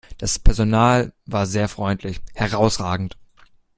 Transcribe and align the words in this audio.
Das 0.17 0.39
Personal 0.39 1.13
war 1.27 1.45
sehr 1.45 1.69
freundlich, 1.69 2.21
herrausragend! 2.33 3.17